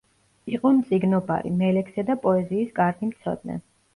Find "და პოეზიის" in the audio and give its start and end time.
2.09-2.75